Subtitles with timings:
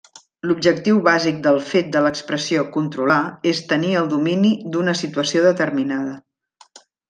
[0.51, 6.19] L'objectiu bàsic del fet de l'expressió 'controlar' és tenir el domini d'una situació determinada.